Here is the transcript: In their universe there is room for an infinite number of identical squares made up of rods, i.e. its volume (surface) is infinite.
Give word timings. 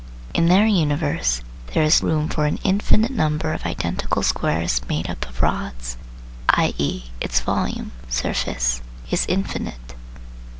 In 0.33 0.47
their 0.47 0.65
universe 0.65 1.41
there 1.75 1.83
is 1.83 2.01
room 2.01 2.27
for 2.27 2.47
an 2.47 2.57
infinite 2.63 3.11
number 3.11 3.53
of 3.53 3.67
identical 3.67 4.23
squares 4.23 4.81
made 4.89 5.07
up 5.07 5.29
of 5.29 5.43
rods, 5.43 5.95
i.e. 6.49 7.11
its 7.21 7.39
volume 7.41 7.91
(surface) 8.09 8.81
is 9.11 9.27
infinite. 9.29 9.93